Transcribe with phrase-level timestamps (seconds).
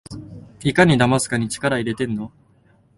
[0.63, 2.31] いかにだますかに力いれてんの？